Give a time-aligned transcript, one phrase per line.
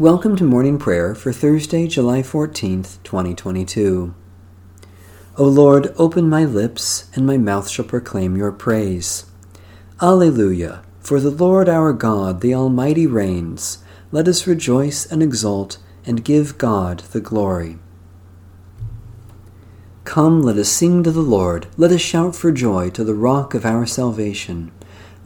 [0.00, 4.14] Welcome to morning prayer for Thursday, July 14th, 2022.
[5.36, 9.26] O Lord, open my lips, and my mouth shall proclaim your praise.
[10.00, 10.84] Alleluia!
[11.00, 13.78] For the Lord our God, the Almighty, reigns.
[14.12, 17.80] Let us rejoice and exult, and give God the glory.
[20.04, 21.66] Come, let us sing to the Lord.
[21.76, 24.70] Let us shout for joy to the rock of our salvation.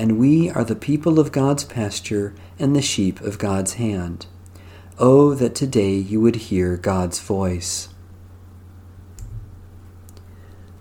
[0.00, 4.24] and we are the people of God's pasture and the sheep of God's hand.
[4.98, 7.90] Oh, that today you would hear God's voice.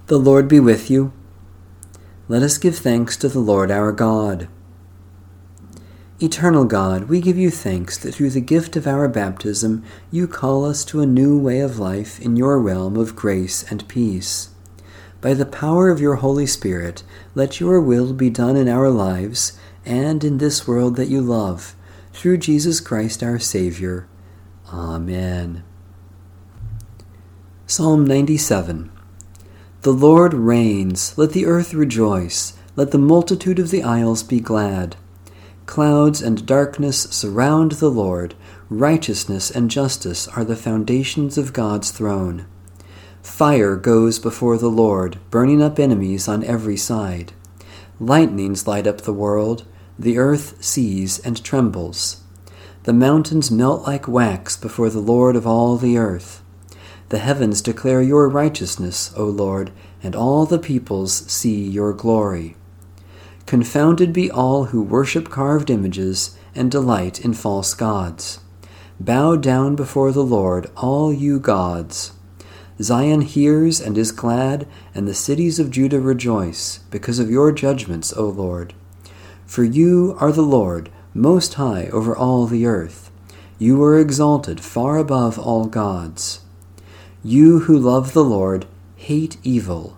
[0.06, 1.12] The Lord be with you.
[2.30, 4.48] Let us give thanks to the Lord our God.
[6.22, 10.64] Eternal God, we give you thanks that through the gift of our baptism you call
[10.64, 14.52] us to a new way of life in your realm of grace and peace.
[15.22, 17.04] By the power of your Holy Spirit,
[17.36, 21.76] let your will be done in our lives and in this world that you love,
[22.14, 24.08] through Jesus Christ our Savior.
[24.72, 25.64] Amen.
[27.68, 28.92] Psalm 97
[29.82, 34.96] The Lord reigns, let the earth rejoice, let the multitude of the isles be glad.
[35.66, 38.36] Clouds and darkness surround the Lord,
[38.70, 42.46] righteousness and justice are the foundations of God's throne.
[43.30, 47.32] Fire goes before the Lord, burning up enemies on every side.
[47.98, 49.64] Lightnings light up the world,
[49.98, 52.22] the earth sees and trembles.
[52.84, 56.42] The mountains melt like wax before the Lord of all the earth.
[57.10, 59.72] The heavens declare your righteousness, O Lord,
[60.04, 62.58] and all the peoples see your glory.
[63.46, 68.40] Confounded be all who worship carved images and delight in false gods.
[69.00, 72.12] Bow down before the Lord, all you gods.
[72.82, 78.14] Zion hears and is glad, and the cities of Judah rejoice, because of your judgments,
[78.16, 78.74] O Lord.
[79.46, 83.12] For you are the Lord, most high over all the earth.
[83.58, 86.42] You are exalted far above all gods.
[87.24, 88.66] You who love the Lord
[88.96, 89.98] hate evil.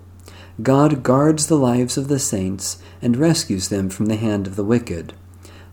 [0.60, 4.64] God guards the lives of the saints and rescues them from the hand of the
[4.64, 5.12] wicked.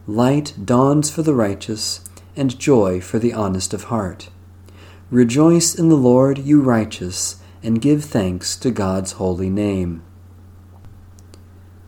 [0.05, 2.01] Light dawns for the righteous,
[2.35, 4.29] and joy for the honest of heart.
[5.11, 10.03] Rejoice in the Lord, you righteous, and give thanks to God's holy name.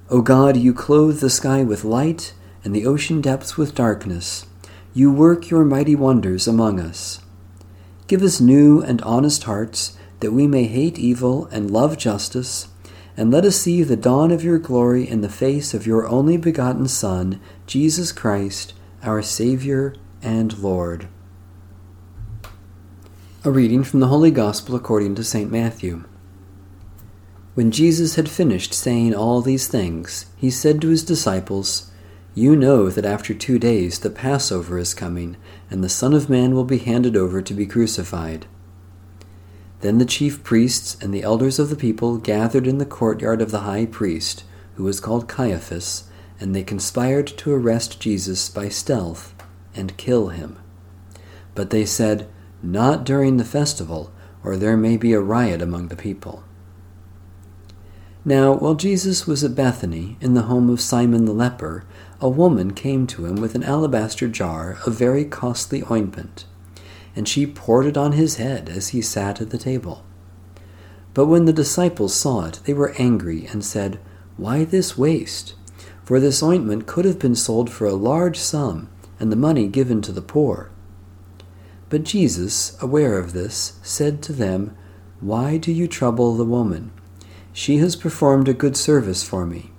[0.09, 2.33] O God, you clothe the sky with light
[2.63, 4.47] and the ocean depths with darkness.
[4.93, 7.19] You work your mighty wonders among us.
[8.07, 12.69] Give us new and honest hearts, that we may hate evil and love justice,
[13.15, 16.38] and let us see the dawn of your glory in the face of your only
[16.38, 19.93] begotten Son, Jesus Christ, our Saviour
[20.23, 21.07] and Lord.
[23.44, 25.52] A reading from the Holy Gospel according to St.
[25.52, 26.03] Matthew.
[27.56, 31.90] When Jesus had finished saying all these things, he said to his disciples,
[32.35, 35.38] You know that after two days the Passover is coming,
[35.72, 38.46] and the Son of Man will be handed over to be crucified.
[39.80, 43.50] Then the chief priests and the elders of the people gathered in the courtyard of
[43.50, 44.44] the high priest,
[44.75, 46.03] who was called Caiaphas,
[46.40, 49.34] and they conspired to arrest Jesus by stealth
[49.74, 50.59] and kill him.
[51.56, 52.28] But they said,
[52.63, 54.11] not during the festival,
[54.44, 56.44] or there may be a riot among the people.
[58.23, 61.85] Now, while Jesus was at Bethany, in the home of Simon the leper,
[62.19, 66.45] a woman came to him with an alabaster jar of very costly ointment,
[67.16, 70.05] and she poured it on his head as he sat at the table.
[71.16, 74.00] But when the disciples saw it, they were angry and said,
[74.38, 75.56] Why this waste?
[76.03, 78.89] For this ointment could have been sold for a large sum,
[79.19, 80.69] and the money given to the poor.
[81.91, 84.77] But Jesus, aware of this, said to them,
[85.19, 86.91] Why do you trouble the woman?
[87.51, 89.71] She has performed a good service for me.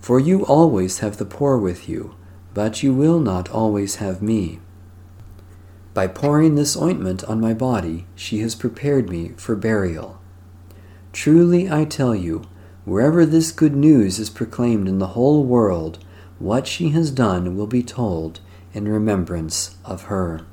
[0.00, 2.14] For you always have the poor with you,
[2.54, 4.60] but you will not always have me.
[5.92, 10.18] By pouring this ointment on my body, she has prepared me for burial.
[11.12, 12.44] Truly I tell you,
[12.86, 15.98] wherever this good news is proclaimed in the whole world,
[16.38, 18.40] what she has done will be told
[18.72, 20.46] in remembrance of her.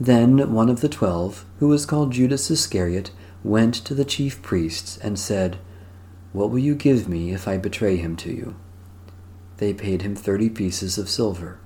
[0.00, 3.10] Then one of the twelve, who was called Judas Iscariot,
[3.44, 5.58] went to the chief priests and said,
[6.32, 8.56] What will you give me if I betray him to you?
[9.58, 11.58] They paid him thirty pieces of silver.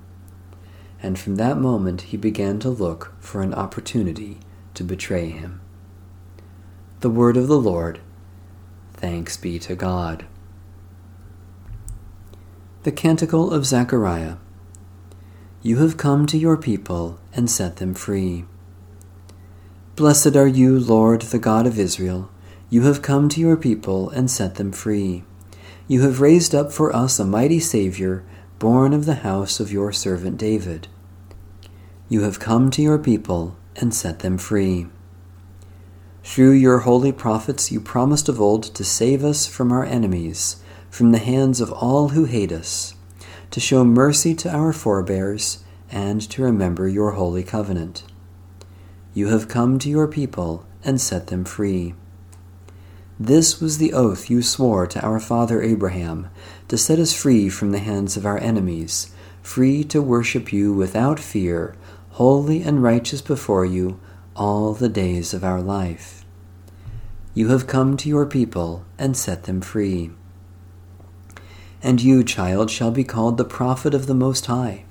[1.01, 4.39] and from that moment he began to look for an opportunity
[4.73, 5.61] to betray him.
[7.01, 7.99] The word of the Lord.
[8.93, 10.25] Thanks be to God.
[12.83, 14.37] The Canticle of Zechariah.
[15.65, 18.45] You have come to your people and set them free.
[19.95, 22.29] Blessed are you, Lord, the God of Israel.
[22.69, 25.23] You have come to your people and set them free.
[25.87, 28.23] You have raised up for us a mighty Savior,
[28.59, 30.87] born of the house of your servant David.
[32.09, 34.85] You have come to your people and set them free.
[36.23, 40.57] Through your holy prophets, you promised of old to save us from our enemies,
[40.91, 42.93] from the hands of all who hate us,
[43.55, 48.03] to show mercy to our forebears, and to remember your holy covenant.
[49.13, 51.93] You have come to your people and set them free.
[53.17, 56.27] This was the oath you swore to our father Abraham,
[56.67, 61.17] to set us free from the hands of our enemies, free to worship you without
[61.17, 61.77] fear,
[62.09, 64.01] holy and righteous before you
[64.35, 66.25] all the days of our life.
[67.33, 70.11] You have come to your people and set them free.
[71.85, 74.85] And you, child, shall be called the prophet of the Most High,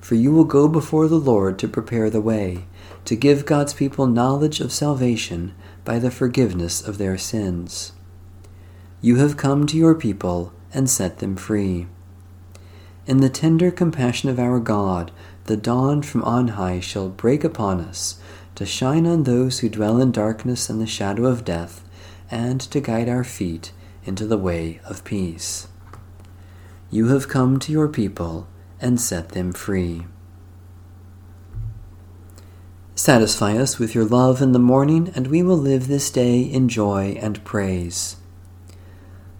[0.00, 2.66] for you will go before the Lord to prepare the way
[3.04, 7.94] to give God's people knowledge of salvation by the forgiveness of their sins.
[9.00, 11.88] You have come to your people and set them free.
[13.06, 15.10] In the tender compassion of our God,
[15.46, 18.20] the dawn from on high shall break upon us,
[18.54, 21.82] to shine on those who dwell in darkness and the shadow of death,
[22.30, 23.72] and to guide our feet
[24.04, 25.66] into the way of peace.
[26.90, 28.46] You have come to your people
[28.80, 30.06] and set them free.
[32.94, 36.68] Satisfy us with your love in the morning, and we will live this day in
[36.68, 38.16] joy and praise.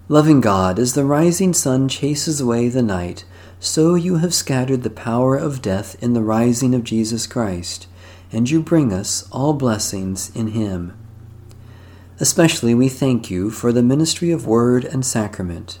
[0.09, 3.25] Loving God, as the rising sun chases away the night,
[3.59, 7.87] so you have scattered the power of death in the rising of Jesus Christ,
[8.31, 10.93] and you bring us all blessings in Him.
[12.19, 15.79] Especially we thank you for the ministry of word and sacrament,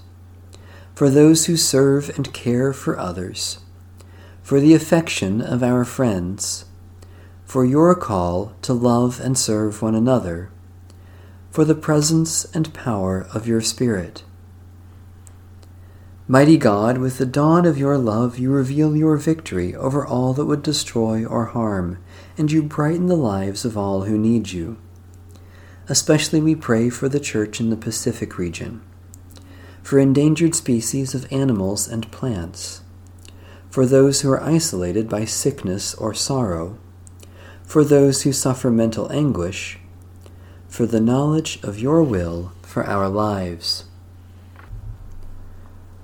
[0.97, 3.59] for those who serve and care for others,
[4.41, 6.65] for the affection of our friends
[7.45, 10.49] for your call to love and serve one another,
[11.51, 14.23] for the presence and power of your Spirit.
[16.27, 20.45] Mighty God, with the dawn of your love, you reveal your victory over all that
[20.45, 21.99] would destroy or harm,
[22.39, 24.79] and you brighten the lives of all who need you.
[25.87, 28.81] Especially we pray for the Church in the Pacific region,
[29.87, 32.81] for endangered species of animals and plants,
[33.69, 36.77] for those who are isolated by sickness or sorrow
[37.67, 39.77] for those who suffer mental anguish,
[40.69, 43.83] for the knowledge of your will for our lives.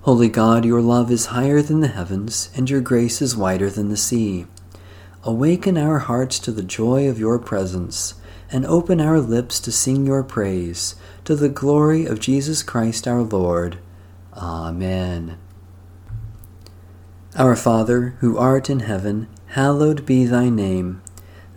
[0.01, 3.87] Holy God, your love is higher than the heavens, and your grace is wider than
[3.87, 4.45] the sea.
[5.23, 8.15] Awaken our hearts to the joy of your presence,
[8.53, 10.95] and open our lips to sing your praise,
[11.25, 13.79] to the glory of Jesus Christ our Lord.
[14.37, 15.39] Amen.
[17.35, 21.01] Our Father, who art in heaven, hallowed be thy name.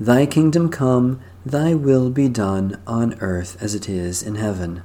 [0.00, 4.82] Thy kingdom come, thy will be done on earth as it is in heaven.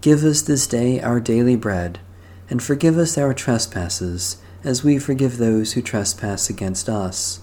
[0.00, 2.00] Give us this day our daily bread,
[2.48, 7.40] and forgive us our trespasses, as we forgive those who trespass against us.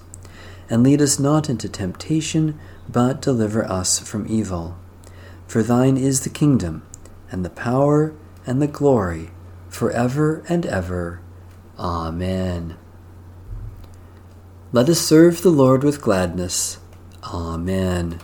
[0.69, 4.77] And lead us not into temptation, but deliver us from evil.
[5.47, 6.83] For thine is the kingdom,
[7.31, 8.13] and the power,
[8.45, 9.31] and the glory,
[9.69, 11.21] for ever and ever.
[11.79, 12.77] Amen.
[14.71, 16.79] Let us serve the Lord with gladness.
[17.23, 18.19] Amen.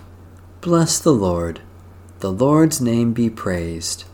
[0.62, 1.62] Bless the Lord.
[2.20, 4.06] The Lord's name be praised.